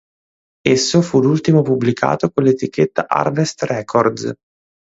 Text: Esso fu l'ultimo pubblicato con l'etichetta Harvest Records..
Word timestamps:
Esso 0.67 1.03
fu 1.03 1.21
l'ultimo 1.21 1.61
pubblicato 1.61 2.31
con 2.31 2.45
l'etichetta 2.45 3.05
Harvest 3.07 3.61
Records.. 3.65 4.33